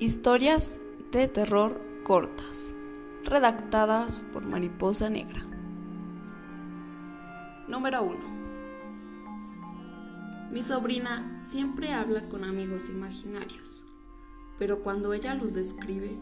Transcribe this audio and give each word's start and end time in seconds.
Historias 0.00 0.80
de 1.12 1.28
terror 1.28 1.80
cortas, 2.02 2.74
redactadas 3.22 4.18
por 4.32 4.44
Mariposa 4.44 5.08
Negra. 5.08 5.46
Número 7.68 8.02
1. 8.02 8.18
Mi 10.50 10.64
sobrina 10.64 11.40
siempre 11.40 11.92
habla 11.92 12.28
con 12.28 12.42
amigos 12.42 12.90
imaginarios, 12.90 13.84
pero 14.58 14.82
cuando 14.82 15.12
ella 15.12 15.36
los 15.36 15.54
describe, 15.54 16.18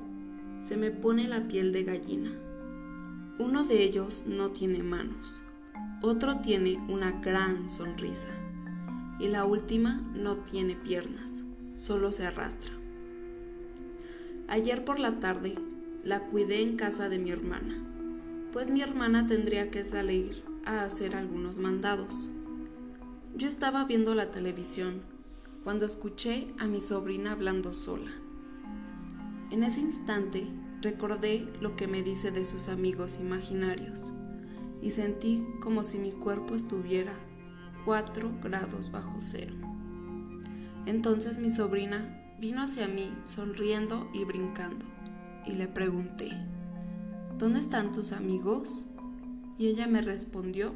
se 0.62 0.77
me 0.77 0.91
pone 0.91 1.27
la 1.27 1.48
piel 1.48 1.73
de 1.73 1.84
gallina. 1.84 2.30
Uno 3.39 3.64
de 3.64 3.82
ellos 3.84 4.25
no 4.27 4.50
tiene 4.50 4.82
manos, 4.82 5.43
otro 6.02 6.41
tiene 6.41 6.77
una 6.91 7.12
gran 7.23 7.70
sonrisa 7.70 8.29
y 9.18 9.29
la 9.29 9.46
última 9.46 10.02
no 10.15 10.37
tiene 10.37 10.77
piernas, 10.77 11.45
solo 11.74 12.12
se 12.12 12.27
arrastra. 12.27 12.81
Ayer 14.52 14.84
por 14.84 14.98
la 14.98 15.19
tarde 15.19 15.55
la 16.05 16.27
cuidé 16.27 16.60
en 16.60 16.77
casa 16.77 17.09
de 17.09 17.19
mi 17.19 17.30
hermana, 17.30 17.83
pues 18.52 18.70
mi 18.70 18.83
hermana 18.83 19.27
tendría 19.27 19.70
que 19.70 19.83
salir 19.83 20.45
a 20.66 20.83
hacer 20.83 21.16
algunos 21.16 21.59
mandados. 21.59 22.30
Yo 23.34 23.48
estaba 23.48 23.87
viendo 23.87 24.15
la 24.15 24.30
televisión 24.30 25.01
cuando 25.65 25.87
escuché 25.87 26.48
a 26.59 26.66
mi 26.66 26.83
sobrina 26.83 27.33
hablando 27.33 27.73
sola. 27.73 28.10
En 29.51 29.62
ese 29.62 29.80
instante 29.80 30.46
recordé 30.82 31.48
lo 31.62 31.74
que 31.74 31.88
me 31.88 32.02
dice 32.02 32.30
de 32.30 32.45
sus 32.45 32.69
amigos 32.69 33.21
imaginarios 33.21 34.12
y 34.82 34.91
sentí 34.91 35.46
como 35.62 35.82
si 35.82 35.96
mi 35.96 36.12
cuerpo 36.12 36.55
estuviera 36.55 37.15
4 37.87 38.30
grados 38.43 38.93
bajo 38.93 39.16
cero. 39.19 39.54
Entonces 40.85 41.38
mi 41.38 41.48
sobrina 41.48 42.21
vino 42.43 42.62
hacia 42.62 42.88
mí 42.88 43.16
sonriendo 43.23 44.10
y 44.12 44.24
brincando 44.24 44.85
y 45.46 45.52
le 45.52 45.68
pregunté, 45.68 46.32
¿dónde 47.38 47.60
están 47.60 47.93
tus 47.93 48.10
amigos? 48.10 48.85
Y 49.59 49.68
ella 49.68 49.87
me 49.87 50.02
respondió, 50.02 50.74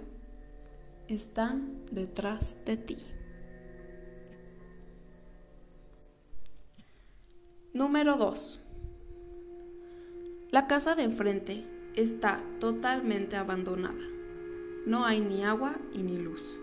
están 1.09 1.85
detrás 1.91 2.57
de 2.65 2.77
ti. 2.77 2.97
Número 7.75 8.17
2. 8.17 8.61
La 10.53 10.69
casa 10.69 10.95
de 10.95 11.03
enfrente 11.03 11.65
está 11.97 12.45
totalmente 12.61 13.35
abandonada. 13.35 14.07
No 14.87 15.05
hay 15.05 15.21
ni 15.21 15.43
agua 15.43 15.75
y 15.93 15.99
ni 15.99 16.17
luz. 16.17 16.61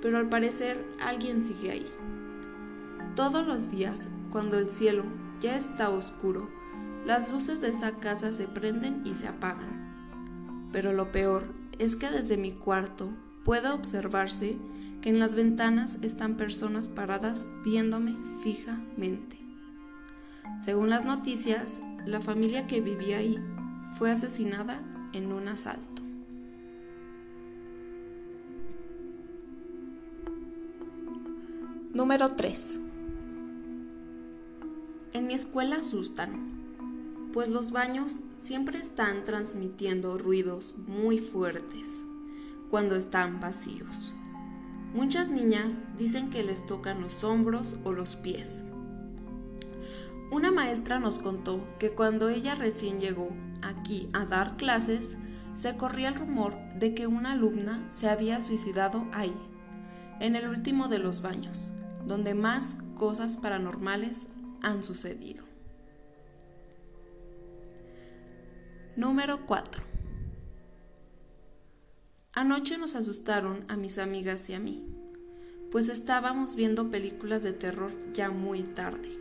Pero 0.00 0.16
al 0.16 0.30
parecer 0.30 0.82
alguien 1.02 1.44
sigue 1.44 1.70
ahí. 1.70 1.86
Todos 3.14 3.46
los 3.46 3.70
días, 3.70 4.08
cuando 4.32 4.58
el 4.58 4.70
cielo 4.70 5.04
ya 5.40 5.56
está 5.56 5.90
oscuro, 5.90 6.48
las 7.04 7.30
luces 7.30 7.60
de 7.60 7.68
esa 7.68 7.92
casa 7.98 8.32
se 8.32 8.48
prenden 8.48 9.02
y 9.04 9.14
se 9.14 9.28
apagan. 9.28 10.70
Pero 10.72 10.94
lo 10.94 11.12
peor 11.12 11.44
es 11.78 11.96
que 11.96 12.10
desde 12.10 12.38
mi 12.38 12.52
cuarto 12.52 13.10
puede 13.44 13.68
observarse 13.68 14.56
que 15.02 15.10
en 15.10 15.18
las 15.18 15.34
ventanas 15.34 15.98
están 16.00 16.36
personas 16.36 16.88
paradas 16.88 17.48
viéndome 17.64 18.16
fijamente. 18.42 19.38
Según 20.60 20.90
las 20.90 21.04
noticias, 21.04 21.80
la 22.06 22.20
familia 22.20 22.66
que 22.66 22.80
vivía 22.80 23.18
ahí 23.18 23.38
fue 23.98 24.10
asesinada 24.10 24.80
en 25.12 25.32
un 25.32 25.48
asalto. 25.48 26.02
Número 31.92 32.30
3. 32.34 32.80
En 35.12 35.26
mi 35.26 35.34
escuela 35.34 35.76
asustan, 35.76 37.28
pues 37.34 37.50
los 37.50 37.70
baños 37.70 38.20
siempre 38.38 38.78
están 38.78 39.24
transmitiendo 39.24 40.16
ruidos 40.16 40.74
muy 40.86 41.18
fuertes 41.18 42.02
cuando 42.70 42.96
están 42.96 43.38
vacíos. 43.38 44.14
Muchas 44.94 45.28
niñas 45.28 45.80
dicen 45.98 46.30
que 46.30 46.42
les 46.42 46.64
tocan 46.64 47.02
los 47.02 47.24
hombros 47.24 47.76
o 47.84 47.92
los 47.92 48.16
pies. 48.16 48.64
Una 50.30 50.50
maestra 50.50 50.98
nos 50.98 51.18
contó 51.18 51.62
que 51.78 51.90
cuando 51.90 52.30
ella 52.30 52.54
recién 52.54 52.98
llegó 52.98 53.28
aquí 53.60 54.08
a 54.14 54.24
dar 54.24 54.56
clases, 54.56 55.18
se 55.54 55.76
corría 55.76 56.08
el 56.08 56.14
rumor 56.14 56.56
de 56.78 56.94
que 56.94 57.06
una 57.06 57.32
alumna 57.32 57.86
se 57.90 58.08
había 58.08 58.40
suicidado 58.40 59.06
ahí, 59.12 59.34
en 60.20 60.36
el 60.36 60.48
último 60.48 60.88
de 60.88 61.00
los 61.00 61.20
baños, 61.20 61.74
donde 62.06 62.32
más 62.32 62.78
cosas 62.96 63.36
paranormales 63.36 64.26
han 64.62 64.84
sucedido. 64.84 65.44
Número 68.96 69.46
4. 69.46 69.82
Anoche 72.34 72.78
nos 72.78 72.94
asustaron 72.94 73.64
a 73.68 73.76
mis 73.76 73.98
amigas 73.98 74.48
y 74.48 74.54
a 74.54 74.58
mí, 74.58 74.84
pues 75.70 75.88
estábamos 75.88 76.54
viendo 76.54 76.90
películas 76.90 77.42
de 77.42 77.52
terror 77.52 77.92
ya 78.12 78.30
muy 78.30 78.62
tarde. 78.62 79.18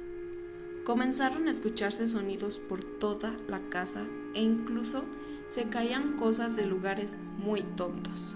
Comenzaron 0.85 1.47
a 1.47 1.52
escucharse 1.52 2.08
sonidos 2.08 2.59
por 2.59 2.84
toda 2.84 3.35
la 3.47 3.59
casa 3.69 4.06
e 4.34 4.41
incluso 4.41 5.03
se 5.47 5.69
caían 5.69 6.18
cosas 6.18 6.56
de 6.56 6.66
lugares 6.66 7.19
muy 7.38 7.62
tontos. 7.62 8.35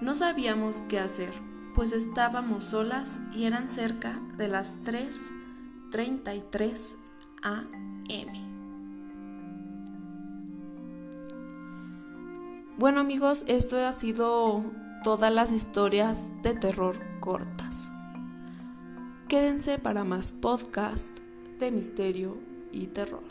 No 0.00 0.14
sabíamos 0.14 0.82
qué 0.88 0.98
hacer, 0.98 1.32
pues 1.74 1.92
estábamos 1.92 2.64
solas 2.64 3.20
y 3.32 3.44
eran 3.44 3.68
cerca 3.68 4.20
de 4.36 4.48
las 4.48 4.82
3.33 5.94 6.96
am. 7.42 7.68
Bueno 12.76 12.98
amigos, 12.98 13.44
esto 13.46 13.78
ha 13.78 13.92
sido 13.92 14.64
todas 15.04 15.32
las 15.32 15.52
historias 15.52 16.32
de 16.42 16.54
terror 16.54 16.98
cortas. 17.20 17.92
Quédense 19.28 19.78
para 19.78 20.02
más 20.02 20.32
podcast 20.32 21.16
de 21.60 21.70
misterio 21.70 22.38
y 22.72 22.88
terror. 22.88 23.22